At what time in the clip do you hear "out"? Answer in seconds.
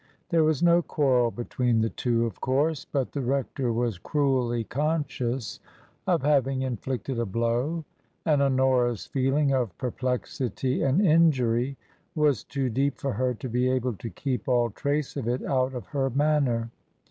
15.45-15.75